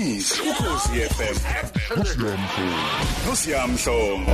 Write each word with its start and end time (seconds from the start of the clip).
Iqiniso 0.00 0.34
ukhosi 0.50 0.96
FM. 1.14 1.36
Nosiyamhlongo. 3.26 4.32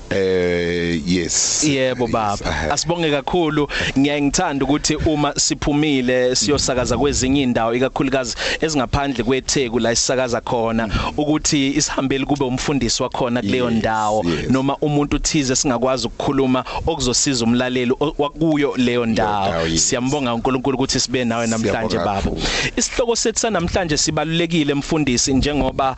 Eh 0.09 1.01
yes. 1.05 1.63
Yebo 1.63 2.07
baba. 2.07 2.71
Asibonge 2.71 3.11
kakhulu. 3.11 3.67
Ngiyangithanda 3.99 4.65
ukuthi 4.65 4.95
uma 4.95 5.33
siphumile 5.37 6.35
siyosakaza 6.35 6.97
kwezinye 6.97 7.41
indawo 7.41 7.73
ikakhulukazi 7.73 8.35
ezingaphandle 8.61 9.23
kwetheku 9.23 9.79
la 9.79 9.91
isakaza 9.91 10.41
khona 10.41 10.89
ukuthi 11.17 11.67
isihambeli 11.77 12.25
kube 12.25 12.45
umfundisi 12.45 13.03
wakhona 13.03 13.41
kuleyo 13.41 13.69
ndawo 13.69 14.25
noma 14.49 14.77
umuntu 14.77 15.15
uthize 15.15 15.55
singakwazi 15.55 16.07
ukukhuluma 16.07 16.63
okuzosiza 16.87 17.45
umlaleli 17.45 17.93
wakuyo 18.17 18.73
leyo 18.77 19.05
ndawo. 19.05 19.69
siyambonga 19.77 20.33
uNkulunkulu 20.33 20.75
ukuthi 20.77 20.99
sibe 20.99 21.25
nawe 21.25 21.47
namhlanje 21.47 21.97
baba. 21.97 22.31
isihloko 22.77 23.15
sethu 23.15 23.49
namhlanje 23.49 23.97
sibalulekile 23.97 24.73
mfundisi 24.73 25.33
njengoba 25.33 25.95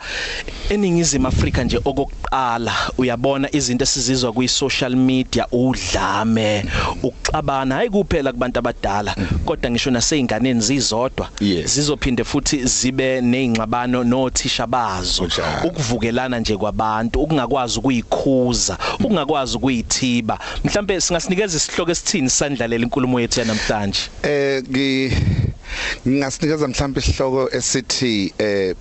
eningizimu 0.68 1.28
Afrika 1.28 1.64
nje 1.64 1.76
okokuqala 1.84 2.72
uyabona 2.98 3.54
izinto 3.54 3.86
esizizwa 3.98 4.32
kwi 4.32 4.48
social 4.48 4.96
media 4.96 5.46
udlame 5.52 6.64
ukuxabana 7.02 7.74
hayi 7.74 7.90
kuphela 7.90 8.32
kubantu 8.32 8.58
abadala 8.58 9.16
kodwa 9.44 9.70
ngisho 9.70 9.90
naseyinganeni 9.90 10.60
zizodwa 10.60 11.28
zizophinde 11.64 12.24
futhi 12.24 12.66
zibe 12.66 13.20
nezingxabano 13.20 14.04
nothisha 14.04 14.66
bazo. 14.66 15.28
Ukuvukelana 15.64 16.40
nje 16.40 16.56
kwabantu 16.56 17.20
ukungakwazi 17.20 17.78
ukuyikhuza 17.78 18.78
ukungakwazi 19.00 19.56
ukuyithiba. 19.56 20.38
Mhlambe 20.64 21.00
singasinikeza 21.00 21.56
isihloko 21.56 21.90
esithini 21.90 22.30
sandlalela 22.30 22.84
inkulumo 22.84 23.20
yethu 23.20 23.44
namhlanje 23.44 24.00
eh 24.22 25.12
ngingasinikeza 26.06 26.68
mhlawumbe 26.68 27.00
isihloko 27.00 27.50
esithi 27.56 28.32
eh 28.38 28.74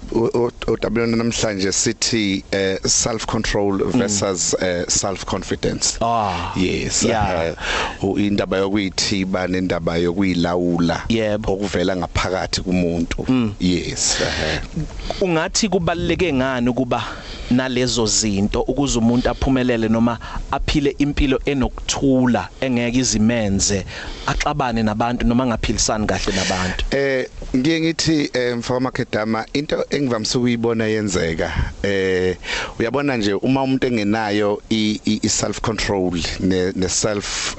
utabelana 0.67 1.17
namhlanje 1.17 1.71
sithi 1.71 2.43
eh 2.51 2.77
self 2.85 3.25
control 3.25 3.83
versus 3.91 4.55
mm. 4.59 4.67
eh 4.67 4.85
self 4.87 5.25
confidence 5.25 5.97
ah 6.01 6.53
yes 6.55 7.03
yeah. 7.03 7.55
uh, 8.01 8.21
indaba 8.21 8.57
yokuyithiba 8.57 9.47
nendaba 9.47 9.97
yokuyilawula 9.97 11.03
yebo 11.09 11.53
okuvela 11.53 11.95
ngaphakathi 11.95 12.61
kumuntu 12.61 13.25
mm. 13.27 13.53
yes 13.59 14.17
uh, 14.21 15.21
ungathi 15.21 15.69
kubaleke 15.69 16.33
ngani 16.33 16.69
ukuba 16.69 17.03
nalezo 17.51 18.05
zinto 18.05 18.61
ukuze 18.61 18.99
umuntu 18.99 19.29
aphumelele 19.29 19.87
noma 19.89 20.19
aphile 20.51 20.95
impilo 20.99 21.39
enokuthula 21.45 22.49
engeke 22.61 22.97
izimenze 22.99 23.85
axabane 24.25 24.83
nabantu 24.83 25.25
noma 25.27 25.45
ngaphilisani 25.45 26.07
kahle 26.07 26.33
nabantu. 26.35 26.85
Eh 26.91 27.27
ngiye 27.55 27.79
ngithi 27.81 28.29
mfaka 28.57 28.79
makedama 28.79 29.45
into 29.53 29.85
engivamise 29.89 30.37
ukuyibona 30.37 30.85
yenzeka 30.85 31.51
eh 31.83 32.37
uyabona 32.79 33.17
nje 33.17 33.33
uma 33.33 33.63
umuntu 33.63 33.87
engenayo 33.87 34.61
i 34.69 35.29
self 35.29 35.61
control 35.61 36.19
ne 36.39 36.89
self 36.89 37.57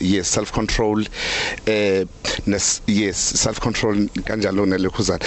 yes 0.00 0.32
self 0.32 0.52
control 0.52 1.06
eh 1.66 2.06
yes 2.86 3.42
self 3.42 3.60
control 3.60 4.08
kanjalo 4.24 4.66
nelekhuzana 4.66 5.24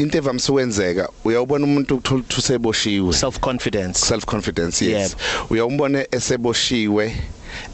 into 0.00 0.18
evamise 0.18 0.52
ukwenzeka 0.52 1.08
uyawubona 1.24 1.64
umuntu 1.64 1.94
ukuthola 1.94 2.22
useboshiwe. 2.38 3.12
Self 3.12 3.40
confidence 3.40 3.98
self 4.06 4.24
confidence 4.24 4.84
yes 4.84 5.16
uyawumbona 5.50 6.06
eseboshiwe 6.10 7.16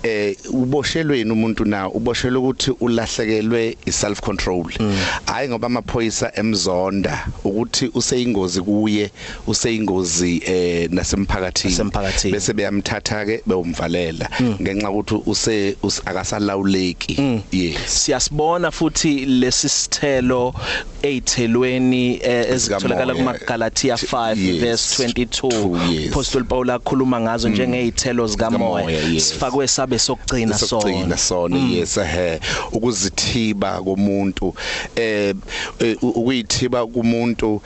eh 0.03 0.37
uboshelweni 0.51 1.31
umuntu 1.31 1.65
na? 1.65 1.89
Uboshelwe 1.89 2.39
ukuthi 2.39 2.71
ulahlekelwe 2.81 3.77
iself 3.87 4.21
control 4.21 4.73
hayi 5.27 5.49
ngoba 5.49 5.67
amaphoyisa 5.67 6.33
emzonda 6.35 7.27
ukuthi 7.45 7.91
useyingozi 7.95 8.63
kuye 8.63 9.11
useyingozi 9.47 10.43
eh 10.47 10.91
nasemphakathini. 10.91 12.33
Bese 12.33 12.53
beyamthatha 12.53 13.25
ke 13.25 13.43
bewumvalela 13.47 14.31
ngenxa 14.63 14.91
ukuthi 14.91 15.77
use 15.83 16.03
akasalawuleki. 16.05 17.43
Yes. 17.53 17.77
Siyasibona 17.87 18.71
futhi 18.71 19.27
lesi 19.27 19.69
sithelo 21.07 21.65
eyithelweni 21.65 22.21
ezitholakala 22.23 23.15
kumaGalatia 23.15 23.95
5 23.95 24.61
verse 24.61 25.09
22 25.09 26.09
Apostle 26.09 26.45
Paul 26.45 26.71
akhuluma 26.71 27.21
ngazo 27.21 27.49
njengezithelo 27.49 28.27
zikamoya. 28.27 29.21
Sifakwe 29.21 29.69
sabe 29.69 29.99
sokugcina 29.99 30.59
sona. 30.59 31.17
sona 31.17 31.57
yes 31.57 31.97
ehe. 31.97 32.41
Ukuzithiba 32.73 33.83
komuntu 33.83 34.55
eh 34.97 35.35
ukuyithiba 36.03 36.87
kumuntu 36.87 37.63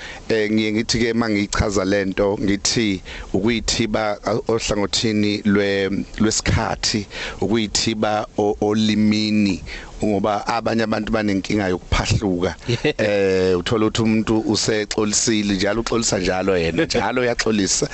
ngiye 0.50 0.72
ngithi 0.72 0.98
ke 0.98 1.12
mangichaza 1.12 1.84
lento 1.84 2.38
ngithi 2.42 3.02
ukuyithiba 3.32 4.18
ohlangothini 4.48 5.42
lwe 5.44 5.90
lwesikhathi 6.18 7.06
ukuyithiba 7.40 8.26
olimini 8.60 9.62
ngoba 10.04 10.46
abanye 10.46 10.82
abantu 10.82 11.12
banenkinga 11.12 11.68
yokuphahluka. 11.68 12.54
Eh 12.98 13.58
uthola 13.58 13.86
ukuthi 13.86 14.02
umuntu 14.02 14.38
usexolisile 14.46 15.54
njalo 15.54 15.80
uxolisa 15.80 16.18
njalo 16.18 16.58
yena 16.58 16.84
njalo 16.84 17.22
uyaxolisa. 17.22 17.88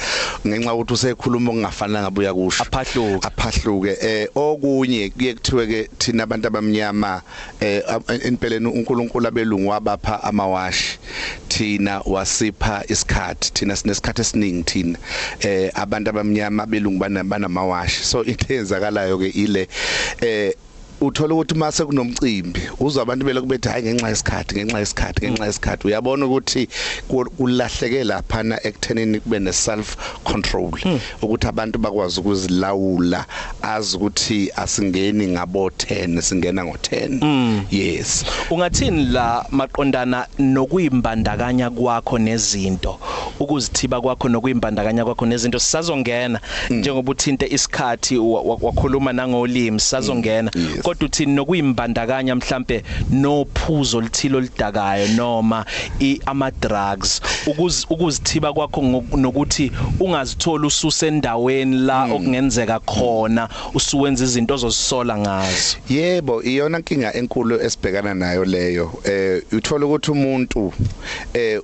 Ngenxa 0.47 0.75
ukuthi 0.75 0.93
usekhuluma 0.93 1.51
okungafanele 1.51 2.01
ngabe 2.01 2.21
uyakusho. 2.21 2.63
Aphahluke. 2.63 3.27
Aphahluke. 3.27 3.97
Eh 4.01 4.29
okunye 4.35 5.11
kuye 5.11 5.35
kuthiwe 5.35 5.67
ke 5.67 5.89
thina 5.99 6.23
abantu 6.23 6.47
abamnyama 6.47 7.23
eh 7.61 7.83
empeleni 8.25 8.67
uNkulunkulu 8.67 9.27
abelungu 9.27 9.69
wabapha 9.71 10.23
amawashi 10.23 10.99
thina 11.49 12.01
wasipha 12.07 12.85
isikhathi 12.89 13.51
thina 13.53 13.77
sinesikhathi 13.77 14.21
esiningi 14.21 14.63
thina. 14.63 14.99
Eh 15.41 15.71
abantu 15.75 16.11
abamnyama 16.11 16.63
abelungu 16.63 16.99
banamawashi. 16.99 18.05
So 18.05 18.23
into 18.23 18.47
eyenzakalayo 18.53 19.19
ke 19.19 19.29
ile 19.29 19.69
eh 20.21 20.55
uthola 21.01 21.35
ukuthi 21.35 21.55
mase 21.55 21.85
kunomcimbi 21.85 22.61
uzwa 22.81 23.03
abantu 23.03 23.27
beloku 23.27 23.47
bethi 23.47 23.69
hayi 23.69 23.83
ngenxa 23.85 24.09
yesikhathi 24.09 24.55
ngenxa 24.55 24.79
yesikhathi 24.79 25.27
ngenxa 25.27 25.47
yesikhathi. 25.47 25.87
Uyabona 25.87 26.27
ukuthi 26.27 26.69
kulahleke 27.37 28.05
lapha 28.05 28.43
na 28.43 28.67
ekuthenini 28.67 29.21
kube 29.21 29.39
ne 29.39 29.53
self 29.53 29.97
control 30.25 30.71
ukuthi 31.23 31.47
abantu 31.47 31.79
bakwazi 31.79 32.21
ukuzilawula 32.21 33.27
azi 33.63 33.97
ukuthi 33.97 34.51
asingeni 34.57 35.27
ngabo 35.27 35.69
10 35.69 36.21
singena 36.21 36.65
ngo 36.65 36.77
10 36.77 37.61
yes. 37.71 38.25
Ungathini 38.51 39.05
la 39.05 39.47
maqondana 39.51 40.27
nokuyimbandakanya 40.39 41.71
kwakho 41.71 42.19
nezinto? 42.19 42.99
Ukuzithiba 43.41 44.01
kwakho 44.01 44.29
nokuyimbandakanya 44.29 45.05
kwakho 45.05 45.27
nezinto 45.27 45.59
sisazongena 45.59 46.41
njengoba 46.71 47.11
uthinte 47.13 47.47
isikhathi 47.51 48.19
wa- 48.19 48.41
wa- 48.41 48.59
wakhuluma 48.63 49.13
nangolimi 49.13 49.81
sisazongena 49.81 50.51
Yes. 50.57 50.83
Kodwa 50.87 51.07
uthini 51.07 51.35
nokuyimbandakanya 51.35 52.35
mhlambe 52.37 52.83
nophuzo 53.11 54.01
lithilo 54.01 54.41
lidakayo 54.41 55.09
noma 55.09 55.65
ama 56.27 56.51
drugs. 56.51 57.21
Ukuz 57.47 57.87
ukuzithiba 57.91 58.53
kwakho 58.53 58.83
nokuthi 59.17 59.73
ungazithola 60.01 60.67
ususendaweni 60.67 61.79
la 61.79 62.05
okungenzeka 62.05 62.81
khona 62.81 63.49
usuwenza 63.75 64.25
izinto 64.25 64.55
ozozisola 64.55 65.19
ngazo. 65.19 65.77
Yebo 65.89 66.43
iyona 66.43 66.79
inkinga 66.79 67.15
enkulu 67.15 67.61
esibhekana 67.61 68.15
nayo 68.15 68.45
leyo. 68.45 68.93
Eh 69.05 69.43
uthola 69.53 69.87
ukuthi 69.87 70.11
umuntu 70.11 70.73
eh 71.35 71.61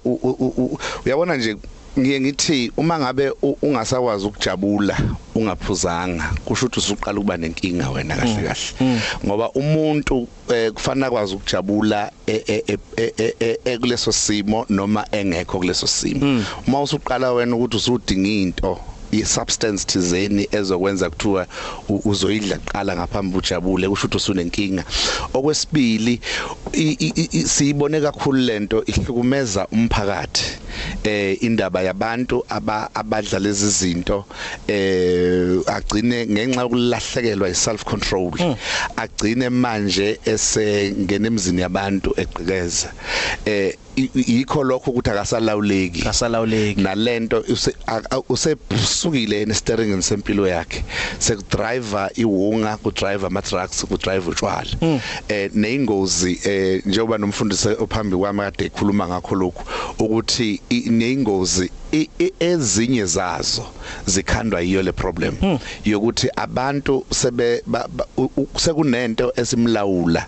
uyabona 1.05 1.37
nje 1.37 1.57
ngiye 1.99 2.21
ngithi 2.21 2.73
uma 2.77 2.99
ngabe 2.99 3.33
ungasakwazi 3.63 4.27
ukujabula 4.27 4.97
ungaphuzanga 5.35 6.33
kusho 6.45 6.67
ukuthi 6.67 6.79
usuqala 6.79 7.19
ukuba 7.19 7.37
nenkinga 7.37 7.91
wena 7.91 8.17
kahle 8.17 8.43
kahle. 8.43 9.01
ngoba 9.27 9.51
umuntu 9.53 10.29
eh, 10.49 10.73
kufanele 10.73 11.07
akwazi 11.07 11.35
ukujabula 11.35 12.11
e- 12.27 12.43
e- 12.49 12.65
e- 12.67 12.79
e- 12.97 14.13
simo 14.13 14.67
noma 14.69 15.07
engekho 15.13 15.59
kuleso 15.59 15.87
simo. 15.87 16.43
Uma 16.67 16.81
usuqala 16.83 17.33
wena 17.33 17.57
ukuthi 17.57 17.77
usudinga 17.77 18.29
into 18.29 18.79
i-substance 19.13 19.85
thizeni 19.85 20.49
ezokwenza 20.53 21.11
kuthiwa 21.11 21.47
uzoyidla 22.05 22.59
kuqala 22.59 22.97
ngaphambi 22.97 23.37
ujabule 23.39 23.89
kusho 23.89 24.07
ukuthi 24.07 24.17
usunenkinga. 24.17 24.85
Okwesibili 25.35 26.21
i- 26.73 26.97
i- 27.07 27.29
i- 27.33 27.49
siyibone 27.49 28.01
kakhulu 28.01 28.39
lento 28.39 28.85
ihlukumeza 28.87 29.67
umphakathi 29.69 30.45
eh 31.05 31.37
indaba 31.43 31.83
yabantu 31.83 32.45
aba 32.49 32.89
abadla 32.95 33.39
lezi 33.39 33.71
zinto 33.71 34.25
eh 34.69 35.61
agcine 35.67 36.27
ngenxa 36.27 36.61
yokulahlekelwa 36.63 37.49
i-self 37.49 37.85
control 37.85 38.33
agcine 38.97 39.49
manje 39.51 40.19
esengena 40.25 41.27
emzini 41.29 41.61
yabantu 41.61 42.15
eqhekeza 42.17 42.93
eh 43.45 43.53
i- 43.53 43.69
i- 43.69 43.77
yikho 43.97 44.65
lokho 44.65 44.91
ukuthi 44.91 45.11
akasalawuleki. 45.11 46.03
Kasalawuleki 46.03 46.81
nalento 46.81 47.45
usebusukile 48.29 49.45
nesiteringini 49.45 50.03
sempilo 50.03 50.47
yakhe. 50.49 50.85
Sekudriver 51.19 52.11
iwunga 52.15 52.77
kudriver 52.77 53.27
ama 53.27 53.43
trucks 53.43 53.85
kudriver 53.85 54.31
utshwala. 54.31 55.01
Eh 55.29 55.51
neingozi 55.55 56.41
eh 56.45 56.83
njengoba 56.87 57.19
nomfundisi 57.19 57.69
ophambi 57.69 58.17
kwami 58.17 58.41
kade 58.41 58.65
ekhuluma 58.65 59.09
ngakho 59.09 59.35
lokhu 59.35 59.65
ukuthi 59.99 60.61
neingozi 60.91 61.71
ezinye 62.41 63.05
zazo 63.05 63.67
zikhandwa 64.07 64.61
yiyo 64.61 64.83
le 64.83 64.93
problem. 64.93 65.37
Yokuthi 65.85 66.29
abantu 66.37 67.07
sebe 67.11 67.63
sekunento 68.57 69.33
esimlawula. 69.37 70.27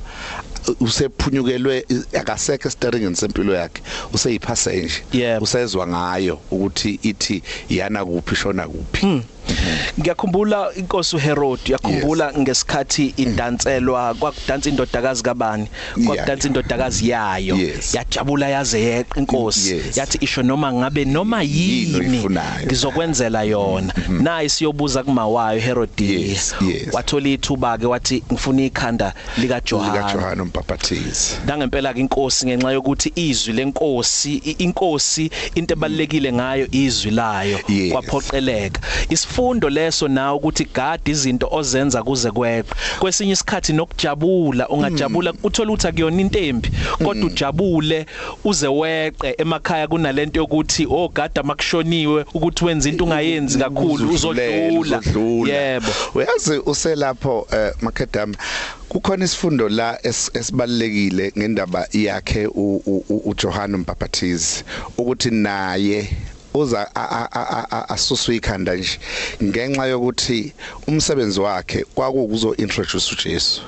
Usephunyukelwe 0.81 1.85
akasekho 2.21 2.71
steringini 2.71 3.17
sempilo 3.17 3.55
yakhe 3.55 3.83
useyipassenger 4.13 4.91
Yebo. 5.13 5.45
usezwa 5.45 5.87
ngayo 5.87 6.41
ukuthi 6.51 6.99
ithi 7.03 7.43
yana 7.69 8.05
kuphi 8.05 8.37
shona 8.37 8.69
kuphi? 8.69 9.23
Ngiyakhumbula 10.01 10.71
inkosi 10.77 11.17
uHerod 11.17 11.61
yakhumbula 11.67 12.33
ngesikhathi 12.39 13.15
idanselwa 13.17 14.15
kwakudansa 14.15 14.69
indodakazi 14.71 15.23
kabani? 15.23 15.69
Kwakudansa 16.07 16.49
indodakazi 16.49 17.09
yayo. 17.09 17.57
Yes. 17.57 17.95
yajabula 17.95 18.49
yaze 18.49 18.81
yeqa 18.81 19.21
inkosi. 19.21 19.71
Yes. 19.77 19.97
yathi 19.97 20.19
isho 20.21 20.43
noma 20.43 20.73
ngabe 20.73 21.05
noma 21.05 21.43
Yini 21.43 21.95
yini 21.95 22.09
oyifunayo. 22.11 22.67
ngizokwenzela 22.67 23.43
yona. 23.43 23.95
Nayi 24.09 24.49
siyobuza 24.51 25.03
kumawayo 25.03 25.61
Herodiya 25.61 26.19
Yes, 26.21 26.55
yes. 26.69 26.89
wathola 26.95 27.29
ithuba 27.29 27.79
ke 27.79 27.87
wathi 27.87 28.23
ngifuna 28.33 28.63
ikhanda 28.63 29.15
lika 29.39 29.55
lika 29.55 29.61
Johana 29.61 30.13
Johana 30.13 30.43
umpapathizi 30.43 31.35
nangempela 31.47 31.95
ke 31.95 32.01
inkosi 32.01 32.47
ngenxa 32.47 32.73
yokuthi 32.73 33.13
izwi 33.17 33.53
lenkosi 33.55 34.35
i- 34.35 34.51
inkosi 34.59 35.31
into 35.55 35.75
ebalekile 35.75 36.33
ngayo 36.33 36.67
izwi 36.71 37.11
layo 37.11 37.59
Yes. 37.69 37.93
kwaphoqeleka. 37.93 38.81
Isifundo 39.35 39.71
leso 39.71 40.09
nawe 40.09 40.37
ukuthi 40.37 40.65
gada 40.75 41.11
izinto 41.11 41.49
ozenza 41.51 42.03
kuze 42.03 42.31
kweqe 42.31 42.69
kwesinye 42.99 43.33
isikhathi 43.33 43.73
nokujabula 43.73 44.69
ungajabula 44.69 45.33
uthola 45.43 45.73
ukuthi 45.73 45.87
akuyona 45.89 46.21
into 46.21 46.39
embi 46.39 46.71
kodwa 47.05 47.27
ujabule 47.27 48.07
uze 48.45 48.69
weqe 48.69 49.35
emakhaya 49.39 49.89
kunalento 49.89 50.41
yokuthi 50.41 50.87
oh 50.91 51.09
gada 51.09 51.43
makushoniwe 51.43 52.25
ukuthi 52.35 52.65
wenza 52.65 52.89
into 52.89 53.05
ungayenzi 53.05 53.59
kakhulu 53.59 54.11
uzodlula 54.15 55.01
yebo. 55.55 55.87
Uyazi 56.15 56.59
uselapho 56.67 57.47
eh, 57.53 57.73
makedam 57.81 58.35
kukhona 58.89 59.25
isifundo 59.25 59.69
la 59.69 59.99
es- 60.03 60.31
esibalekile 60.39 61.33
ngendaba 61.39 61.87
yakhe 61.93 62.47
u- 62.47 62.83
u- 62.87 63.05
u- 63.09 63.23
uJohana 63.31 63.79
Mbapatizi 63.79 64.65
ukuthi 64.99 65.31
naye 65.31 66.09
uza 66.55 66.89
a- 66.95 67.09
a- 67.09 67.29
a- 67.33 67.67
a- 67.71 67.89
asuswe 67.89 68.37
ikhanda 68.37 68.75
nje. 68.77 68.99
Ngenxa 69.43 69.87
yokuthi 69.87 70.53
umsebenzi 70.89 71.41
wakhe 71.41 71.85
kwakukuzo 71.95 72.55
introduce 72.57 73.15
uJesu. 73.15 73.63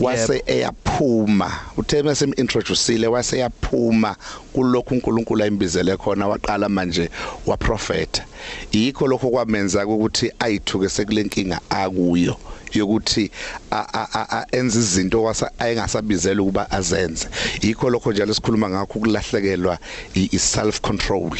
Wase 0.00 0.42
eyaphuma. 0.46 1.52
Uthe 1.76 2.02
mase 2.02 2.24
introduceile 2.36 3.06
wase 3.06 3.38
yaphuma 3.38 4.16
kulokhu 4.52 4.94
uNkulunkulu 4.94 5.42
ayimbizele 5.42 5.96
khona 5.96 6.28
waqala 6.28 6.68
manje 6.68 7.10
waprofeta 7.46 8.24
yikho 8.72 9.06
lokho 9.06 9.30
kwamenza 9.30 9.86
ukuthi 9.86 10.30
ayithuke 10.38 10.88
sekulenkinga 10.88 11.60
akuyo. 11.70 12.36
Yokuthi 12.78 13.30
a- 13.70 13.86
a- 13.92 14.08
a- 14.12 14.38
a- 14.38 14.46
enze 14.52 14.78
izinto 14.78 15.22
wasa 15.22 15.50
ayengasabizela 15.58 16.42
ukuba 16.42 16.70
azenze. 16.70 17.28
Yikho 17.62 17.90
lokho 17.90 18.12
njalo 18.12 18.34
sikhuluma 18.34 18.70
ngakho 18.70 18.98
ukulahlekelwa 18.98 19.78
i-self 20.14 20.80
control 20.80 21.30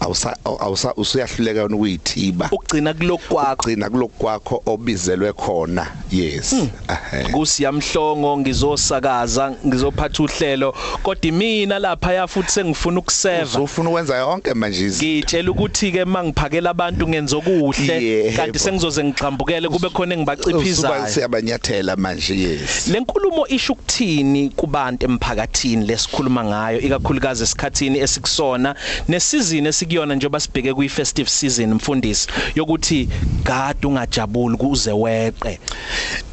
awusa 0.00 0.36
awusa 0.44 0.94
usuyahluleka 0.94 1.64
ukuyithiba 1.64 2.48
ukugcina 2.52 2.94
kulokhu 2.94 3.34
kwakho 3.34 3.68
ugcina 3.68 3.90
kulokhu 3.90 4.18
kwakho 4.18 4.62
obizelwe 4.66 5.32
khona. 5.32 5.86
Yes. 6.10 6.54
Ahhe. 6.88 7.24
kusiyamhlongo 7.32 8.38
ngizosakaza 8.38 9.54
ngizophatha 9.66 10.22
uhlelo. 10.22 10.74
Kodwa 11.02 11.28
imina 11.28 11.78
lapha 11.78 12.12
ya 12.12 12.26
futhi 12.26 12.50
sengifuna 12.50 12.98
ukuseva. 12.98 13.58
Uzofuna 13.58 13.90
ukwenza 13.90 14.16
yonke 14.16 14.54
manje 14.54 14.84
izinto. 14.84 15.06
Ngitshela 15.06 15.50
ukuthi 15.50 15.92
ke 15.92 16.04
mangiphakela 16.04 16.70
abantu 16.70 17.08
ngenza 17.08 17.36
okuhle. 17.36 18.04
Yebo. 18.04 18.36
kanti 18.36 18.58
sengizoze 18.58 19.04
ngixambukele 19.04 19.68
kube 19.68 19.88
khona 19.90 20.14
usuba 20.16 20.36
engibachiphizayo 20.80 21.14
siyabanyathela 21.14 21.96
manje 21.96 22.34
yes. 22.38 22.86
Lenkulumo 22.88 23.46
isho 23.48 23.72
ukuthini 23.72 24.50
kubantu 24.50 25.06
emphakathini 25.06 25.86
lesikhuluma 25.86 26.44
ngayo 26.44 26.80
ikakhulukazi 26.80 27.42
esikhathini 27.42 27.98
esikusona? 27.98 28.74
Nesizini 29.08 29.68
esikuyona 29.68 30.14
njengoba 30.14 30.40
sibheke 30.40 30.74
kwi 30.74 30.88
festive 30.88 31.28
season 31.30 31.74
mfundisi 31.74 32.28
yokuthi 32.54 33.08
gada 33.44 33.88
ungajabuli 33.88 34.56
kuze 34.56 34.92
weqe? 34.92 35.58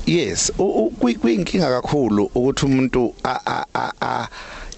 Yes 0.05 0.51
u- 0.57 0.63
u- 0.63 0.91
kuyi- 0.99 1.15
kuyinkinga 1.15 1.69
kakhulu 1.81 2.31
ukuthi 2.35 2.65
umuntu 2.65 3.15
a- 3.23 3.39
a- 3.45 3.65
a- 3.73 3.91
a- 4.01 4.27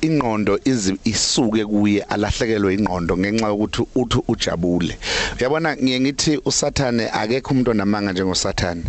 ingqondo 0.01 0.59
izi 0.65 0.95
isuke 1.03 1.65
kuye 1.65 2.01
alahlekelwe 2.01 2.73
ingqondo 2.73 3.17
ngenxa 3.17 3.47
yokuthi 3.47 3.83
uthi 3.95 4.19
ujabule. 4.27 4.97
Uyabona 5.39 5.75
ngiye 5.75 5.99
ngithi 5.99 6.39
usathane 6.45 7.09
akekho 7.09 7.51
umuntu 7.53 7.71
onamanga 7.71 8.11
njengosathane. 8.11 8.83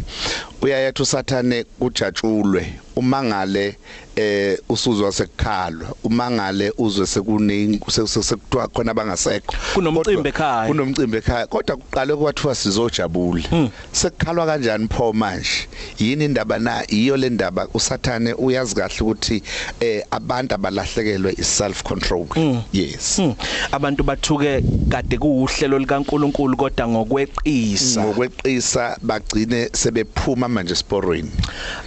Uyayethi 0.63 1.03
usathane 1.03 1.65
kujatshulwe 1.65 2.73
umangale 2.97 3.77
eh 4.17 4.59
usuzwa 4.69 5.13
sekukhalwa 5.13 5.95
umangale 6.05 6.73
uzwe 6.79 7.07
sekuningi 7.07 7.81
sekuthiwa 7.89 8.69
khona 8.69 8.95
bangasekho. 8.95 9.55
Kunomcimbi 9.75 10.17
Kodwa- 10.17 10.29
ekhaya. 10.29 10.69
kunomcimbi 10.69 11.17
ekhaya. 11.17 11.47
Kodwa 11.47 11.77
kuqale 11.77 12.17
kwathiwa 12.17 12.55
sizojabula. 12.55 13.71
Sekukhalwa 13.93 14.47
kanjani 14.47 14.89
pho 14.89 15.13
manje? 15.13 15.69
Yini 16.01 16.25
indaba 16.25 16.59
na? 16.59 16.85
Iyo 16.91 17.17
le 17.17 17.31
ndaba 17.31 17.69
usathane 17.75 18.33
uyazi 18.35 18.75
kahle 18.75 19.01
ukuthi 19.01 19.43
eh 19.81 20.03
abantu 20.11 20.55
abalahlekelwe 20.55 21.35
iself 21.39 21.83
control 21.83 22.27
yes. 22.73 23.17
Hmm. 23.17 23.35
abantu 23.73 24.03
bathuke 24.05 24.63
kade 24.89 25.19
kuuhlelo 25.19 25.79
likaNkuluNkulu 25.79 26.57
kodwa 26.57 26.89
ngokweqisa. 26.89 28.01
Ngokweqisa 28.03 28.97
bagcine 29.03 29.69
sebephuma 29.73 30.49
manje 30.49 30.75
sporweni 30.75 31.31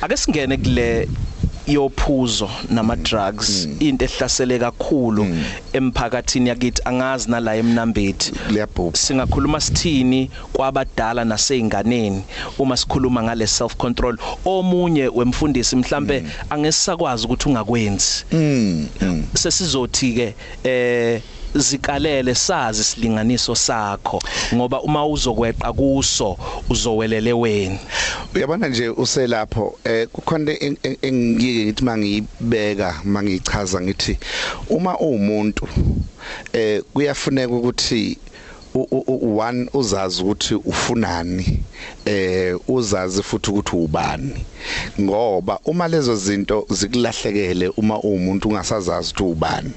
ake 0.02 0.18
singene 0.18 0.58
kule 0.58 1.08
yophuzo 1.68 2.50
nama 2.70 2.96
drugs 2.96 3.68
into 3.80 4.06
ehlasele 4.06 4.60
kakhulu 4.60 5.28
emphakathini 5.74 6.50
yakithi 6.50 6.82
angazi 6.86 7.32
nala 7.32 7.56
emnambethi 7.56 8.32
singakhuluma 8.94 9.62
sithini 9.62 10.30
kwabadala 10.54 11.26
naseyinganeni 11.26 12.24
uma 12.60 12.78
sikhuluma 12.78 13.24
ngale 13.24 13.48
self 13.48 13.76
control 13.76 14.18
omunye 14.46 15.08
wemfundisi 15.08 15.76
mhlambe 15.76 16.24
angesakwazi 16.50 17.26
ukuthi 17.26 17.50
ungakwenzi. 17.50 18.26
Mm. 18.32 18.88
Mm. 19.02 19.24
sesizothi 19.34 20.14
ke 20.14 20.36
eh 20.64 21.22
zikalele 21.56 22.36
sazi 22.36 22.82
isilinganiso 22.82 23.56
sakho 23.56 24.22
ngoba 24.54 24.82
uma 24.82 25.06
uzokweqa 25.08 25.74
kuso 25.74 26.38
uzowelele 26.70 27.34
weni 27.34 27.80
uyabona 28.36 28.68
nje 28.68 28.90
uselapho 28.90 29.80
eh 29.84 30.08
kukhona 30.08 30.52
en- 30.60 30.78
en- 30.84 30.98
engiyike 31.02 31.66
ngithi 31.66 31.84
mangiyibeka 31.84 33.02
mangichaza 33.04 33.82
ngithi 33.82 34.18
uma 34.70 35.00
uwumuntu 35.00 35.68
eh 36.54 36.82
kuyafuneka 36.94 37.54
ukuthi 37.54 38.18
one 39.40 39.70
uzazi 39.74 40.22
ukuthi 40.22 40.56
ufunani 40.56 41.64
eh 42.06 42.56
uzazi 42.68 43.24
futhi 43.24 43.50
ukuthi 43.52 43.76
ubani 43.76 44.46
ngoba 45.02 45.60
uma 45.66 45.88
lezo 45.88 46.16
zinto 46.16 46.66
zikulahlekele 46.70 47.68
uma 47.78 48.00
uwumuntu 48.00 48.50
ungasazazi 48.50 49.10
ukuthi 49.12 49.24
ubani 49.24 49.72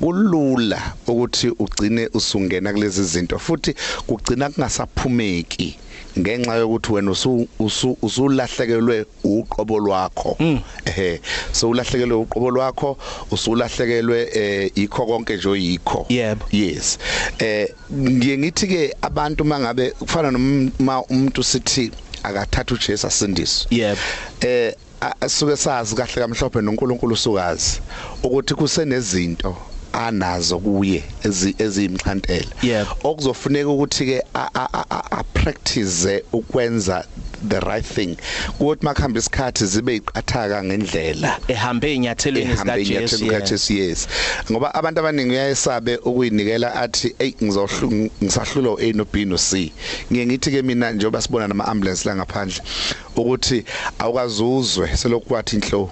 kulula 0.00 0.94
ukuthi 1.06 1.48
ugcine 1.58 2.08
usungena 2.14 2.72
kulezi 2.72 3.04
zinto 3.04 3.38
futhi 3.38 3.74
kugcina 4.06 4.50
kungasaphumeki 4.50 5.78
ngenxa 6.18 6.54
yokuthi 6.54 6.92
wena 6.92 7.10
usu- 7.10 7.48
usu- 7.58 7.96
usulahlekelwe 8.02 9.06
uqobo 9.24 9.78
lwakho. 9.78 10.36
Ehe 10.84 11.20
so 11.52 11.68
ulahlekelwe 11.70 12.16
uqobo 12.16 12.50
lwakho 12.50 12.98
usulahlekelwe 13.30 14.28
eh 14.34 14.70
ikho 14.74 15.06
konke 15.06 15.36
nje 15.36 15.48
oyikho. 15.48 16.06
Yebo. 16.08 16.46
yes. 16.52 16.98
Eh 17.38 17.68
ngiye 17.92 18.38
ngithi 18.38 18.66
ke 18.66 18.94
abantu 19.02 19.44
mangabe 19.44 19.90
kufana 19.90 20.30
noma 20.30 21.02
umuntu 21.08 21.42
sithi 21.44 21.90
akathatha 22.22 22.74
uJesu 22.74 23.06
asindiswe 23.06 23.66
Yebo. 23.70 24.00
eh 24.40 24.74
asuke 25.20 25.56
sazi 25.56 25.94
kahle 25.96 26.14
kamhlophe 26.22 26.60
noNkulunkulu 26.60 27.14
usukazi 27.14 27.80
ukuthi 28.22 28.54
kusenezinto 28.54 29.56
anazo 29.92 30.58
kuye 30.58 31.04
ezi 31.24 31.54
ezimxhantela 31.58 32.52
Yebo. 32.62 32.90
okuzofuneka 33.04 33.68
ukuthi 33.70 34.04
ke 34.06 34.22
a 34.34 35.24
practice 35.34 36.22
ukwenza 36.32 37.04
the 37.48 37.60
right 37.60 37.84
thing. 37.84 38.16
Ukuthi 38.60 38.84
makhamba 38.84 39.18
isikhathi 39.18 39.66
zibe 39.66 39.96
iqathaka 39.96 40.64
ngendlela. 40.64 41.38
Ehambe 41.48 41.94
inyathelweni 41.94 42.52
ehambe 42.52 42.84
zika 42.84 42.98
inyathelo 42.98 43.00
Jesu 43.00 43.26
kaJesu 43.26 43.72
yes. 43.72 44.08
ngoba 44.50 44.74
abantu 44.74 45.00
abaningi 45.00 45.30
uyayesabe 45.30 45.96
ukuyinikela 45.96 46.74
athi 46.74 47.14
hey 47.18 47.34
ngizohlu 47.42 48.10
ngisahlula 48.22 48.76
A 48.80 48.92
no 48.92 49.04
B 49.04 49.24
no 49.24 49.36
C. 49.36 49.72
Ngiye 50.12 50.26
ngithi 50.26 50.50
ke 50.50 50.62
mina 50.62 50.92
njengoba 50.92 51.22
sibona 51.22 51.48
nama 51.48 51.64
ambulance 51.64 52.08
la 52.08 52.16
ngaphandle 52.16 52.62
ukuthi 53.16 53.64
awukazuzwe 53.98 54.96
selokhu 54.96 55.28
kwathi 55.28 55.56
inhlo 55.56 55.90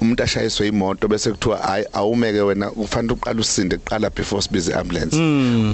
umuntu 0.00 0.22
ashayiswe 0.22 0.68
imoto 0.68 1.08
bese 1.08 1.30
kuthiwa 1.30 1.58
hayi 1.58 1.84
awumeke 1.92 2.40
wena 2.40 2.70
kufanele 2.70 3.14
uqala 3.14 3.40
usinde 3.40 3.76
kuqala 3.76 4.10
before 4.10 4.42
sibize 4.42 4.74
ambulance 4.74 5.16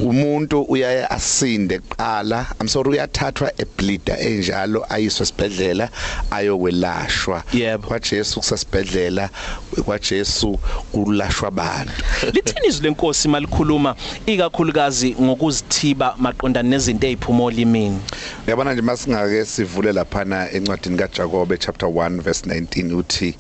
umuntu 0.02 0.62
uyaye 0.62 1.06
asinde 1.06 1.78
kuqala 1.78 2.46
i'm 2.60 2.68
sorry 2.68 2.90
uyathathwa 2.90 3.52
ebleeder 3.58 4.20
enjalo 4.20 4.86
ayiswe 4.88 5.17
esibhedlela 5.22 5.88
ayokwelashwa. 6.30 7.42
kwaJesu 7.86 8.40
kusesibhedlela 8.40 9.30
kwaJesu 9.84 10.58
kulashwa 10.92 11.48
abantu. 11.48 11.92
Lithini 12.34 12.68
izwi 12.68 12.82
lenkosi 12.84 13.28
malikhuluma 13.28 13.94
ikakhulukazi 14.26 15.16
ngokuzithiba 15.20 16.14
maqondana 16.18 16.68
nezinto 16.68 17.06
eziphuma 17.06 17.44
olimini? 17.44 18.00
Uyabona 18.46 18.72
nje 18.72 18.82
masingake 18.82 19.44
sivule 19.44 19.92
laphana 19.92 20.50
encwadini 20.52 20.96
kaJakobe 20.96 21.58
chapter 21.58 21.88
1 21.88 22.20
verse 22.20 22.46
19 22.46 22.94
uthi 22.94 23.36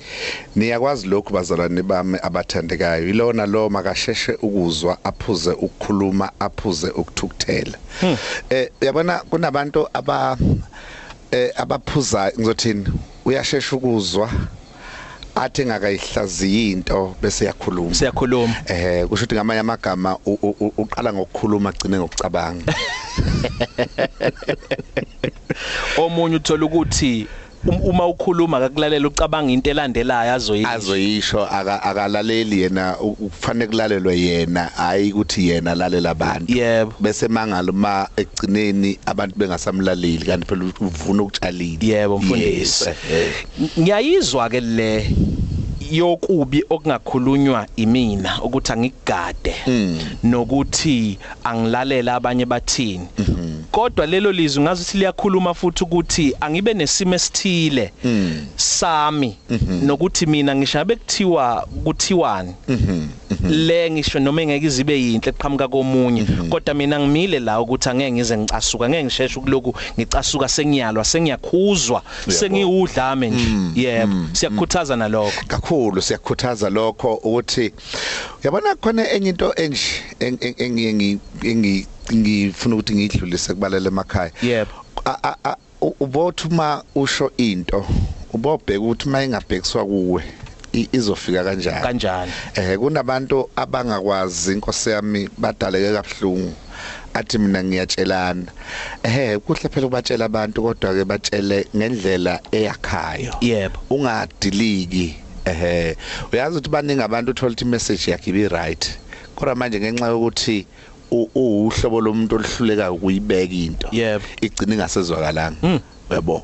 niyakwazi 0.56 1.06
lokhu 1.06 1.32
bazalwane 1.32 1.82
bami 1.82 2.18
abathandekayo. 2.22 3.08
Ilona 3.08 3.46
lo 3.46 3.68
makasheshe 3.68 4.32
ukuzwa 4.42 4.98
aphuze 5.04 5.50
ukukhuluma 5.50 6.30
aphuze 6.40 6.90
ukuthukuthela. 6.90 7.78
Eh 8.50 8.70
uyabona 8.82 9.18
kunabantu 9.18 9.88
aba 9.94 10.36
eh 11.30 11.50
abaphuza 11.56 12.32
ngizothini 12.38 12.86
uyashesha 13.24 13.76
ukuzwa 13.76 14.30
athi 15.34 15.66
ngakayihlaziyi 15.66 16.72
into 16.72 17.16
bese 17.22 17.44
yakhuluma. 17.44 17.94
Siyakhuluma. 17.94 18.54
Eh 18.66 19.06
kusho 19.06 19.24
ukuthi 19.24 19.34
ngamanye 19.34 19.60
amagama 19.60 20.18
uqala 20.76 21.12
ngokukhuluma 21.12 21.70
agcine 21.70 21.98
ngokucabanga. 21.98 22.74
Omunye 25.98 26.36
uthola 26.36 26.66
ukuthi 26.66 27.26
uma 27.66 28.06
ukhuluma 28.06 28.56
akakulalela 28.56 29.08
ucabanga 29.08 29.52
into 29.52 29.70
elandelayo 29.70 30.34
azoyisho. 30.34 30.68
Azoyisho 30.68 31.40
aka- 31.46 31.82
akalaleli 31.82 32.60
yena 32.62 32.96
u- 33.00 33.14
kufanele 33.16 33.66
kulalelwe 33.66 34.20
yena 34.20 34.64
hayi 34.64 35.12
ukuthi 35.12 35.48
yena 35.48 35.74
lalela 35.74 36.10
abantu. 36.10 36.52
Yebo. 36.52 36.94
Bese 37.00 37.28
mangalo 37.28 37.72
ma 37.72 38.08
egcineni 38.16 38.98
abantu 39.06 39.34
bengasamlaleli 39.38 40.24
kanti 40.24 40.46
phela 40.46 40.64
uvuna 40.80 41.22
ukutshalile. 41.22 41.86
Yebo, 41.86 42.18
mfundisi. 42.18 42.84
Yes, 42.88 42.88
eh. 43.10 43.32
ngiyayizwa 43.78 44.48
ke 44.48 44.60
le 44.60 45.10
yokubi 45.90 46.64
okungakhulunywa 46.70 47.66
imina 47.76 48.42
ukuthi 48.42 48.72
angigade. 48.72 49.54
Nokuthi 50.22 51.18
angilalela 51.44 52.14
abanye 52.14 52.46
bathini. 52.46 53.08
Kodwa 53.72 54.06
lelo 54.06 54.32
lizwi 54.32 54.62
ngazi 54.62 54.82
ukuthi 54.82 54.98
liyakhuluma 54.98 55.54
futhi 55.54 55.84
ukuthi 55.84 56.34
angibe 56.40 56.74
nesimo 56.74 57.14
esithile 57.14 57.92
sami 58.56 59.36
nokuthi 59.82 60.26
mina 60.26 60.54
ngishabe 60.56 60.96
kuthiwa 60.96 61.66
kuthiwani? 61.84 62.54
Le 63.48 63.90
ngisho 63.90 64.18
noma 64.20 64.42
engeke 64.42 64.66
izibe 64.66 64.94
yinhle 65.00 65.30
eqhamuka 65.30 65.68
komunye. 65.68 66.24
Kodwa 66.50 66.74
mina 66.74 67.00
ngimile 67.00 67.38
la 67.40 67.60
ukuthi 67.60 67.88
angeke 67.88 68.12
ngize 68.12 68.36
ngicasuka 68.38 68.88
ngeke 68.88 69.04
ngisheshe 69.04 69.38
ukuloku 69.38 69.74
ngicasuka 69.98 70.48
sengiyalwa 70.48 71.04
sengiyakhuzwa 71.04 72.02
sengiwudlame 72.28 73.30
nje. 73.30 73.80
Yebo. 73.80 74.14
siyakhuthaza 74.32 74.96
nalokho. 74.96 75.32
Kakhulu 75.48 76.02
siyakhuthaza 76.02 76.70
lokho 76.70 77.14
ukuthi 77.14 77.72
uyabona 78.42 78.74
khona 78.74 79.10
enye 79.10 79.28
into 79.30 79.54
enje 79.54 79.82
eng- 80.20 81.86
ngifuna 82.14 82.74
ukuthi 82.74 82.94
ngidlulise 82.94 83.54
kubalele 83.54 83.88
emakhaya. 83.88 84.32
Yebo. 84.42 84.72
Ubothi 86.00 86.48
uma 86.48 86.82
usho 86.94 87.30
into 87.36 87.84
ubobheka 88.32 88.80
ukuthi 88.80 89.08
uma 89.08 89.24
ingabhekiswa 89.24 89.84
kuwe 89.84 90.22
izofika 90.72 91.44
kanjani? 91.44 91.82
Kanjani? 91.82 92.32
Eh 92.54 92.78
kunabantu 92.78 93.50
abangakwazi 93.56 94.52
inkosi 94.52 94.90
yami 94.90 95.28
badaleke 95.38 95.92
kabuhlungu 95.92 96.54
athi 97.14 97.38
mina 97.38 97.64
ngiyatshelana. 97.64 98.46
Eh 99.02 99.38
kuhle 99.38 99.68
phela 99.68 99.86
ukubatshela 99.86 100.24
abantu 100.24 100.62
kodwa 100.62 100.94
ke 100.94 101.04
batshele 101.04 101.66
ngendlela 101.76 102.40
eyakhayo. 102.52 103.34
Yebo. 103.40 103.78
Ungadiliki. 103.90 105.16
Ehe 105.44 105.96
uyazi 106.32 106.56
ukuthi 106.58 106.70
baningi 106.70 107.02
abantu 107.02 107.30
uthola 107.30 107.52
ukuthi 107.52 107.64
message 107.64 108.10
yakhe 108.10 108.30
ibi 108.30 108.48
right 108.48 108.98
kodwa 109.36 109.54
manje 109.54 109.80
ngenxa 109.80 110.06
yokuthi 110.06 110.66
u- 111.10 111.30
uwuhlobo 111.34 112.00
lomuntu 112.00 112.34
oluhluleka 112.36 112.92
ukuyibeka 112.92 113.54
into. 113.54 113.88
Yebo. 113.92 114.24
igcina 114.42 114.74
ingasezwakalanga 114.74 115.80
yabo 116.10 116.42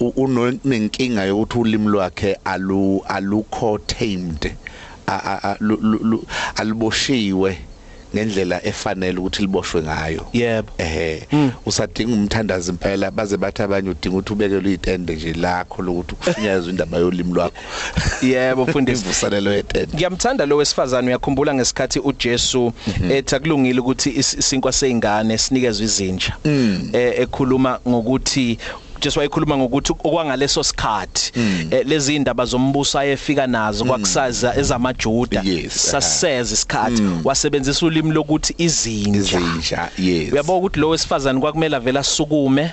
U- 0.00 0.14
unenkinga 0.16 1.24
yokuthi 1.24 1.58
ulimi 1.58 1.88
lwakhe 1.88 2.36
alu 2.44 3.00
alukho 3.06 3.78
tamed 3.78 4.56
a- 5.06 5.56
a- 8.20 8.22
a- 8.22 8.26
lu- 8.26 8.30
lu- 8.30 8.44
lu- 8.44 8.54
aliboshiwe 8.54 8.54
ngendlela 8.54 8.66
efanele 8.66 9.18
ukuthi 9.18 9.42
liboshwe 9.42 9.82
ngayo. 9.82 10.26
Yebo. 10.32 10.72
Ehe 10.78 11.26
usadinga 11.66 12.12
umthandazi 12.12 12.70
impela 12.70 13.10
baze 13.10 13.36
bathi 13.36 13.62
abanye 13.62 13.90
udinga 13.90 14.16
ukuthi 14.16 14.32
ubekelwe 14.32 14.72
itende 14.72 15.14
nje 15.16 15.32
lakho 15.32 15.82
lokuthi 15.82 16.14
kufinyezwe 16.14 16.70
indaba 16.70 16.98
yolimi 16.98 17.32
lwakho. 17.32 17.54
Yebo 18.22 18.64
mfundisi. 18.66 19.04
Ivuselelo 19.04 19.52
yetende. 19.52 19.96
Ngiyamthanda 19.96 20.46
lo 20.46 20.56
wesifazane 20.56 21.08
uyakhumbula 21.08 21.54
ngesikhathi 21.54 21.98
uJesu 21.98 22.72
ethi 23.10 23.34
akulungile 23.34 23.80
ukuthi 23.80 24.10
is- 24.10 24.34
isinkwa 24.38 24.72
seingane 24.72 25.38
sinikezwe 25.38 25.84
izinja. 25.84 26.36
Eh 26.92 27.20
ekhuluma 27.20 27.80
ngokuthi 27.88 28.58
Jesu 29.04 29.18
wayekhuluma 29.18 29.56
ngokuthi 29.56 29.92
okwangaleso 29.92 30.62
sikhathi 30.64 31.32
eh, 31.70 31.86
lezi 31.86 32.16
indaba 32.16 32.44
zombuso 32.44 32.98
ayefika 32.98 33.46
nazo 33.46 33.84
kwakusaza 33.84 34.56
ezamaJuda 34.56 35.42
Yes, 35.44 35.90
saseza 35.90 36.54
isikhathi 36.54 37.02
wasebenzisa 37.24 37.86
ulimi 37.86 38.12
lokuthi 38.12 38.54
izinja. 38.58 39.18
Izinja 39.40 39.88
yes. 39.98 40.32
Uyabona 40.32 40.58
ukuthi 40.58 40.80
lo 40.80 40.88
wesifazane 40.88 41.40
kwakumele 41.40 41.76
avela 41.76 42.00
asukume 42.00 42.72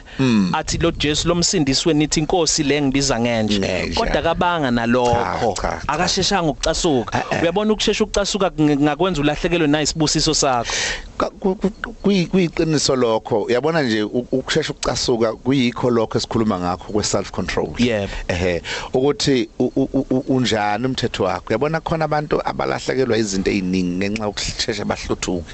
athi 0.53 0.77
lo 0.77 0.91
Jesu 0.91 1.27
lomsindiswe 1.27 1.93
nithi 1.93 2.19
inkosi 2.19 2.63
le 2.63 2.81
ngibiza 2.81 3.19
ngenje 3.19 3.59
Ngenja. 3.59 3.99
kodwa 3.99 4.21
kabanga 4.21 4.71
nalokho 4.71 5.53
Cha, 5.55 5.61
cha, 5.61 5.69
cha. 5.69 5.81
akasheshanga 5.87 6.49
ukucasuka. 6.49 7.23
Uyabona 7.41 7.73
ukushesha 7.73 8.03
ukucasuka 8.03 8.47
ng- 8.49 8.81
ngakwenza 8.83 9.21
ulahlekelwe 9.21 9.67
na 9.67 9.81
isibusiso 9.81 10.33
sakho? 10.33 10.71
Ka- 11.21 11.29
ku- 11.39 11.55
ku- 11.55 11.93
kuyi- 12.03 12.27
kuyiqiniso 12.27 12.95
lokho. 12.95 13.45
Yabona 13.49 13.81
nje 13.81 14.03
u- 14.03 14.27
ukushesha 14.31 14.73
ukucasuka 14.73 15.33
kuyikho 15.33 15.89
lokho 15.89 16.17
esikhuluma 16.17 16.59
ngakho 16.59 16.93
kwe 16.93 17.03
self 17.03 17.31
control. 17.31 17.69
Yebo. 17.77 18.13
ehe 18.27 18.61
ukuthi 18.93 19.49
u- 19.59 19.71
u- 19.75 20.05
u- 20.09 20.23
unjani 20.35 20.85
umthetho 20.85 21.23
wakho? 21.23 21.53
Yabona 21.53 21.79
khona 21.81 22.05
abantu 22.05 22.41
abalahlekelwa 22.45 23.17
izinto 23.17 23.51
eziningi 23.51 23.97
ngenxa 23.97 24.23
yokushesha 24.25 24.85
bahluthuke. 24.85 25.53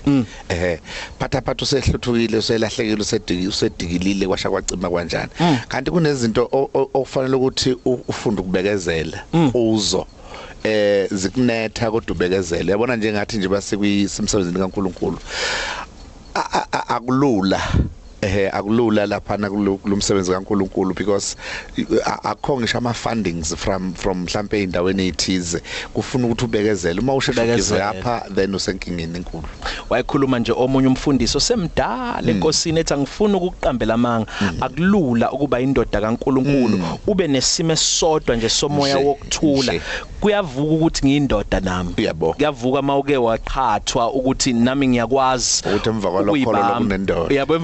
Ehe 0.49 0.79
phatha 1.19 1.41
phatha 1.41 1.63
usehluthukile 1.65 2.37
uselahlekile 2.37 3.01
usediki 3.01 3.47
usedikilile 3.47 4.27
kwasha 4.27 4.49
kwacima 4.49 4.89
kanjani 4.89 5.29
kanti 5.67 5.91
kunezinto 5.91 6.47
o- 6.51 6.69
o- 6.73 6.89
okufanele 6.93 7.35
ukuthi 7.35 7.75
u- 7.85 8.03
ufunde 8.07 8.41
ukubekezela 8.41 9.25
uzo 9.53 10.05
eh 10.67 11.07
zikunetha 11.11 11.91
kodwa 11.91 12.15
ubekezele. 12.15 12.71
Yabona 12.71 12.95
njengathi 12.95 13.37
nje 13.37 13.47
basekwisemsebenzini 13.47 14.59
kaNkuluNkulu. 14.59 15.19
A- 16.35 16.49
a- 16.59 16.67
a- 16.71 16.87
akulula. 16.95 17.61
Eh 18.21 18.49
akulula 18.53 19.05
lapha 19.05 19.37
na 19.37 19.49
kulomsebenzi 19.49 20.31
kaNkuluNkulu 20.31 20.93
because 20.95 21.35
a- 22.05 22.23
akho 22.31 22.57
ngisho 22.59 22.77
ama 22.77 22.93
fundings 22.93 23.55
from 23.55 23.93
from 23.93 24.23
mhlambe 24.23 24.63
indaweni 24.63 25.03
ezithize 25.07 25.61
kufuna 25.93 26.25
ukuthi 26.27 26.45
ubekezele 26.45 26.99
uma 26.99 27.13
usheshe 27.15 27.41
ugive 27.41 27.53
Ubekezele. 27.53 27.83
apha 27.83 28.25
then 28.35 28.55
usenkingeni 28.55 29.17
enkulu 29.17 29.43
wayekhuluma 29.89 30.39
nje 30.39 30.51
omunye 30.51 30.87
umfundisi 30.87 31.37
osemdala 31.37 32.21
enkosini 32.31 32.79
ethi 32.79 32.93
angifuni 32.93 33.33
ukuqambela 33.35 33.93
amanga 33.93 34.27
akulula 34.61 35.31
ukuba 35.31 35.59
indoda 35.61 36.01
kaNkuluNkulu 36.01 36.79
ube 37.07 37.27
nesimo 37.27 37.71
esodwa 37.73 38.35
nje 38.35 38.49
somoya 38.49 38.95
Nje, 38.95 39.05
wokuthula 39.05 39.73
nje. 39.73 39.81
kuyavuka 40.21 40.73
ukuthi 40.73 41.05
ngiyindoda 41.05 41.59
nami 41.59 41.93
Yebo. 41.97 42.33
kuyavuka 42.33 42.81
mawuke 42.81 43.17
waqhathwa 43.17 44.13
ukuthi 44.13 44.53
nami 44.53 44.87
ngiyakwazi 44.87 45.63
Ukuthi 45.69 45.89
emva 45.89 46.11
kwalokho 46.11 46.31
ukuyibamba. 46.31 46.67
lolo 46.69 46.79
kunendoda. 46.81 47.35
yabo 47.35 47.55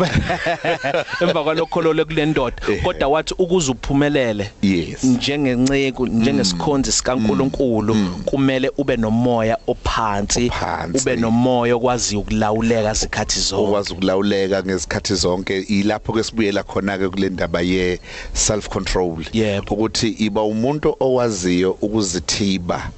emva- 0.46 1.06
emva 1.22 1.44
kwalokho 1.44 1.82
lolo 1.82 2.06
kulendoda 2.06 2.56
Ehhe. 2.68 2.82
kodwa 2.82 3.08
wathi 3.08 3.34
ukuze 3.38 3.72
uphumelele 3.72 4.52
Yes. 4.62 5.04
njengenceku 5.04 6.08
njengesikhonzi 6.08 6.92
sikaNkuluNkulu 6.92 7.96
kumele 8.26 8.72
ube 8.78 8.98
nomoya 8.98 9.58
ophansi 9.68 10.46
Ophansi. 10.48 10.98
ube 10.98 11.16
nomoya 11.16 11.76
okwazi 11.76 12.16
ukulawuleka 12.16 12.92
izikhathi 12.92 13.40
zonke 13.40 13.68
okwazi 13.68 13.94
ukulawuleka 13.94 14.64
ngezikhathi 14.64 15.16
zonke 15.16 15.58
ilapho 15.60 16.14
ke 16.14 16.24
sibuyela 16.24 16.64
khona 16.64 16.98
ke 16.98 17.10
kule 17.10 17.30
ndaba 17.30 17.62
ye 17.62 18.00
self 18.34 18.70
control 18.70 19.24
Yebo. 19.34 19.74
ukuthi 19.74 20.08
iba 20.10 20.44
umuntu 20.44 20.96
owaziyo 21.00 21.72
ukuzithiba 21.82 22.90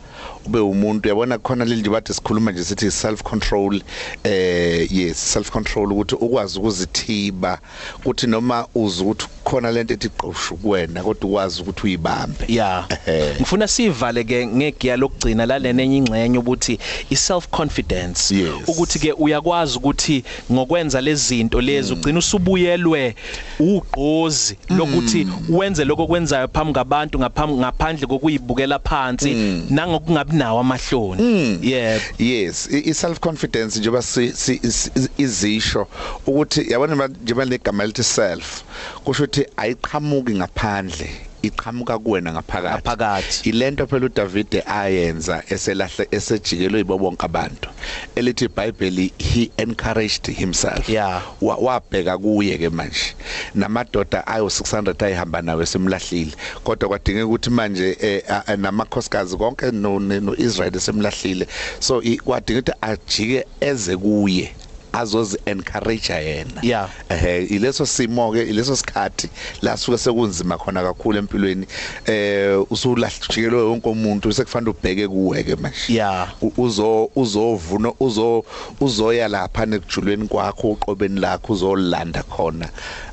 ube 0.46 0.60
umuntu 0.60 1.10
yabona 1.10 1.38
khona 1.38 1.66
leli 1.66 1.90
bathi 1.90 2.14
sikhuluma 2.14 2.52
nje 2.52 2.64
sithi 2.64 2.92
self 2.92 3.24
control 3.24 3.82
eh 4.24 4.88
yes 4.92 5.34
self 5.34 5.52
control 5.52 5.92
ukuthi 5.92 6.16
ukwazi 6.16 6.60
ukuzithiba 6.60 7.60
ukuthi 8.00 8.28
noma 8.28 8.68
uza 8.76 9.04
ukuthi 9.04 9.28
khona 9.44 9.72
lento 9.72 9.94
ethi 9.94 10.10
qoshu 10.10 10.56
kuwena 10.56 11.04
kodwa 11.04 11.30
ukwazi 11.30 11.62
ukuthi 11.62 11.82
uyibambe. 11.84 12.46
Ya. 12.48 12.86
Ehhe. 13.08 13.36
ngifuna 13.36 13.68
sivale 13.68 14.24
ke 14.24 14.48
ngegiya 14.48 14.98
lokugcina 14.98 15.46
lalena 15.46 15.84
enye 15.84 15.98
ingxenye 15.98 16.38
ukuthi 16.38 16.80
i 17.10 17.16
self 17.16 17.48
confidence 17.50 18.36
Yes. 18.36 18.54
ukuthi 18.68 19.00
ke 19.00 19.12
uyakwazi 19.14 19.78
ukuthi 19.78 20.24
ngokwenza 20.52 21.02
lezi 21.02 21.26
zinto 21.28 21.62
lezi 21.62 21.94
ugcina 21.94 22.20
usubuyelwe 22.20 23.16
ugqozi 23.60 24.58
lokuthi 24.70 25.28
wenze 25.50 25.86
lokho 25.86 26.08
kwenzayo 26.08 26.48
phambi 26.48 26.74
kwabantu 26.74 27.20
ngaphambi 27.20 27.54
ngaphandle 27.54 28.08
kokuyibukela 28.08 28.80
phansi 28.80 29.34
nangokungabi 29.70 30.35
nawo 30.36 30.60
amahloni. 30.60 31.60
Yebo. 31.62 32.02
Yes 32.20 32.68
i 32.72 32.94
self 32.94 33.20
confidence 33.20 33.80
njengoba 33.80 34.02
si- 34.02 34.32
si- 34.34 34.60
is- 34.64 34.92
izisho 35.18 35.88
ukuthi 36.28 36.72
yabona 36.72 36.96
ma- 36.96 37.08
njengoba 37.08 37.46
negama 37.46 37.86
lithi 37.86 38.04
self 38.04 38.64
kusho 39.04 39.24
ukuthi 39.24 39.46
ayiqhamuki 39.58 40.34
ngaphandle. 40.36 41.10
Iqhamuka 41.48 42.00
kuwena 42.00 42.32
ngaphakathi. 42.34 42.74
Ngaphakathi. 42.76 43.50
ilento 43.50 43.88
phela 43.88 44.06
uDavid 44.06 44.64
ayenza 44.66 45.44
eselahle 45.50 46.08
esejikelwe 46.12 46.80
yibo 46.80 46.98
bonke 46.98 47.26
abantu 47.26 47.70
elithi 48.16 48.46
iBhayibheli 48.46 49.14
he 49.20 49.52
encouraged 49.58 50.28
himself. 50.28 50.90
Yeah. 50.90 51.22
Wa- 51.42 51.56
wabheka 51.58 52.18
kuye 52.18 52.58
ke 52.58 52.70
manje. 52.70 53.16
Namadoda 53.56 54.28
ayo 54.28 54.46
600 54.50 55.06
ayihamba 55.06 55.42
nawe 55.42 55.66
semlahlile 55.66 56.32
kodwa 56.64 56.90
kwadingeka 56.90 57.26
ukuthi 57.26 57.50
manje 57.50 57.98
eh, 58.02 58.24
a- 58.30 58.44
a- 58.48 58.56
namakhosikazi 58.58 59.38
konke 59.38 59.72
no 59.72 60.00
ne- 60.00 60.20
no 60.20 60.36
Israel 60.38 60.80
semlahlile 60.80 61.48
so 61.80 62.02
i- 62.02 62.18
kwadingeka 62.18 62.74
ukuthi 62.74 62.78
ajike 62.82 63.46
eze 63.62 63.98
kuye. 63.98 64.56
Azozi 65.00 65.38
encourage 65.46 66.14
yena 66.14 66.62
Yeah. 66.62 66.90
ehe 67.10 67.44
ileso 67.46 67.86
simo 67.86 68.32
ke 68.32 68.44
ileso 68.44 68.76
sikhathi 68.76 69.30
la 69.62 69.78
suke 69.78 69.98
sekunzima 69.98 70.58
khona 70.58 70.84
kakhulu 70.84 71.18
empilweni 71.18 71.66
eh 72.06 72.60
usulahljikelwe 72.72 73.62
wonke 73.62 73.90
umuntu 73.90 74.34
sekufanele 74.34 74.72
ubheke 74.72 75.08
kuwe 75.08 75.44
ke 75.44 75.56
manje 75.56 75.78
Yeah. 75.88 76.28
U- 76.42 76.54
uzo 76.58 77.10
uzovuna 77.16 77.92
uzo 78.00 78.44
uzoya 78.82 79.28
lapha 79.28 79.66
nekujulweni 79.66 80.28
kwakho 80.28 80.68
uqobeni 80.72 81.20
lakho 81.20 81.54
uzolanda 81.54 82.24
khona 82.24 82.70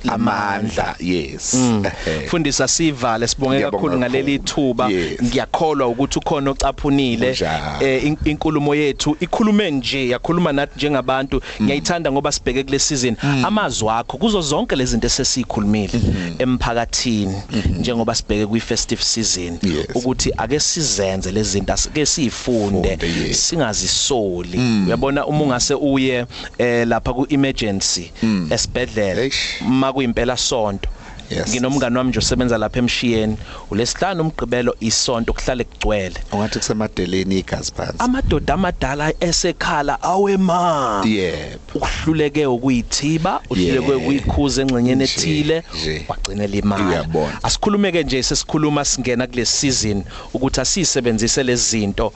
amandla 0.08 0.94
yes 1.00 1.54
Ehhe. 1.54 2.26
fundisa 2.28 2.68
sivale 2.68 3.28
sibonge 3.28 3.56
Ngiyabonga 3.56 3.78
kakhulu 3.78 3.98
ngaleli 3.98 4.38
kakhulu. 4.38 4.54
thuba 4.54 4.88
Yes. 4.88 5.22
ngiyakholwa 5.22 5.88
ukuthi 5.88 6.18
ukhona 6.18 6.50
ocaphunile 6.50 7.26
Kunjalo. 7.26 7.86
eh, 7.86 8.04
in- 8.04 8.16
inkulumo 8.24 8.74
yethu 8.74 9.16
ikhulume 9.20 9.70
nje 9.70 10.08
yakhuluma 10.08 10.52
nathi 10.52 10.72
njengabantu 10.76 11.40
ngiyayithanda 11.72 12.12
ngoba 12.12 12.32
sibheke 12.32 12.64
kule 12.64 12.78
season 12.78 13.16
amazwi 13.44 13.88
akho 13.88 14.16
kuzo 14.18 14.40
zonke 14.40 14.76
lezi 14.76 14.90
zinto 14.90 15.06
esesikhulumile 15.06 16.00
emphakathini 16.38 17.36
njengoba 17.78 18.14
sibheke 18.14 18.46
kwi 18.46 18.60
festive 18.60 19.02
season 19.02 19.58
Yes. 19.62 19.86
ukuthi 19.94 20.32
ake 20.36 20.60
sizenze 20.60 21.32
lezi 21.32 21.50
zinto 21.50 21.72
asike 21.72 22.06
sifunde 22.06 22.88
Funde, 22.96 23.06
yes. 23.28 23.48
singazisoli 23.48 24.60
uyabona 24.86 25.26
uma 25.26 25.40
ungase 25.44 25.74
uye 25.74 26.26
eh, 26.58 26.86
lapha 26.88 27.12
ku 27.14 27.26
emergency 27.28 28.10
esibhedlela 28.50 29.22
Eish. 29.22 29.62
makuyimpela 29.68 30.36
sonto 30.36 30.88
Yes. 30.88 31.01
Nginomngani 31.48 31.96
wami 31.98 32.10
nje 32.10 32.18
osebenza 32.18 32.58
lapha 32.58 32.78
emshiyeni. 32.78 33.36
Ulesihlanu 33.70 34.20
umgqibelo 34.22 34.76
isonto 34.80 35.32
kuhlale 35.32 35.64
kugcwele. 35.64 36.16
Ungathi 36.32 36.58
kusemadeleni 36.58 37.38
igazi 37.38 37.72
phansi. 37.76 37.96
Amadoda 37.98 38.54
amadala 38.54 39.12
esekhala 39.20 40.02
awema. 40.02 41.02
Yebo. 41.06 41.58
Ukuhluleke 41.74 42.46
ukuyithiba 42.46 43.40
uhluleke 43.50 43.92
ukuyikhuza 43.92 44.62
engcenyeni 44.62 45.04
Nje, 45.04 45.04
ethile 45.04 45.62
nje. 45.74 46.04
wagcinela 46.08 46.56
imali. 46.56 46.84
Uyabona. 46.84 47.38
asikhulumeke 47.44 48.02
nje 48.04 48.22
sesikhuluma 48.22 48.84
singena 48.84 49.26
kule 49.26 49.46
season 49.46 50.04
ukuthi 50.34 50.60
asisebenzise 50.60 51.42
lezi 51.42 51.70
zinto 51.70 52.12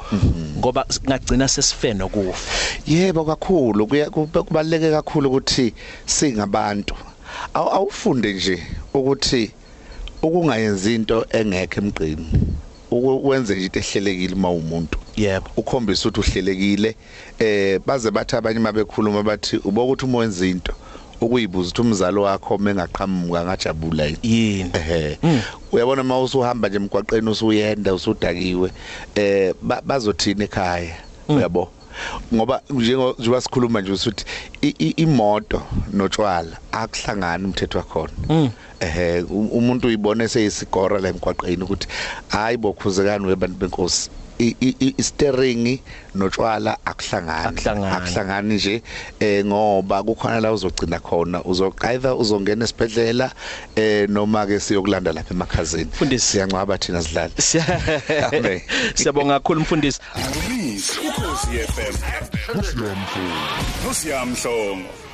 ngoba 0.59 0.87
ngagcina 1.09 1.49
sesife 1.49 1.95
nokufa 1.95 2.39
yebo 2.87 3.25
kakhulu. 3.25 3.87
Kubaluleke 3.87 4.91
kakhulu 4.91 5.29
ukuthi 5.29 5.75
singabantu. 6.07 6.95
Awufunde 7.55 8.33
nje 8.33 8.62
ukuthi 8.94 9.51
ukungayenza 10.22 10.90
into 10.90 11.27
engekho 11.31 11.81
emgqini 11.81 12.27
ukwenze 12.90 13.55
nje 13.55 13.64
into 13.66 13.79
ehlelekile 13.81 14.35
uma 14.35 14.51
umuntu 14.51 14.99
yebo. 15.16 15.51
Ukhombisa 15.57 16.09
ukuthi 16.09 16.31
uhlelekile 16.31 16.96
eh 17.38 17.81
baze 17.87 18.11
bathi 18.11 18.37
abanye 18.37 18.61
mabekhuluma 18.61 19.22
bathi 19.22 19.57
uba 19.64 19.83
ukuthi 19.83 20.05
uma 20.05 20.18
wenza 20.18 20.46
into 20.46 20.72
ukuyibuza 21.20 21.68
ukuthi 21.70 21.81
umzalo 21.83 22.22
wakho 22.22 22.59
mengaqhamuka 22.59 23.44
ngajabula 23.44 24.05
yini? 24.22 24.70
Ehe. 24.75 25.18
Uyabona 25.72 26.03
uma 26.03 26.20
usuhamba 26.20 26.68
nje 26.68 26.77
emgwaqeni 26.77 27.31
usuyenda 27.31 27.94
usudakiwe 27.94 28.72
eh 29.14 29.55
ba- 29.62 29.83
bazothina 29.85 30.44
ekhaya. 30.44 30.96
Uyabo? 31.29 31.72
Ngoba 32.35 32.61
njengo 32.71 33.15
njengoba 33.19 33.41
sikhuluma 33.41 33.81
nje 33.81 33.93
ukuthi 33.93 34.25
i- 34.69 34.77
i- 34.87 34.95
imoto 35.05 35.59
notshwala 35.97 36.55
akuhlangani 36.73 37.45
umthetho 37.45 37.79
wakhona. 37.79 38.13
Ehe 38.87 39.23
u- 39.23 39.51
umuntu 39.59 39.87
uyibona 39.89 40.25
eseyisigora 40.25 41.01
la 41.01 41.09
emgwaqeni 41.13 41.63
ukuthi 41.65 41.87
hayi 42.29 42.57
bokhuzekani 42.57 43.27
webantu 43.27 43.57
benkosi. 43.61 44.11
I- 44.38 44.57
i- 44.61 44.77
i- 44.99 45.03
steering 45.03 45.79
notshwala 46.14 46.77
akuhlangani 46.85 47.61
Akuhlangani. 47.96 48.55
nje 48.55 48.83
eh 49.20 49.44
ngoba 49.44 50.03
kukhona 50.03 50.40
la 50.40 50.53
uzogcina 50.53 50.99
khona 51.01 51.44
uzo 51.44 51.72
either 51.90 52.12
uzongena 52.14 52.64
esibhedlela 52.64 53.33
eh 53.77 54.09
noma 54.09 54.46
ke 54.46 54.61
siyokulanda 54.61 55.12
lapha 55.12 55.35
emakhazini 55.35 56.18
siyancwaba 56.18 56.79
thina 56.79 57.03
sidlala 57.03 57.31
siyabonga 58.94 59.35
kakhulu 59.40 59.61
mfundisi 59.61 60.01
ukhosi 61.09 61.49
FM. 61.72 61.94
Nosiamhlongo. 63.87 65.06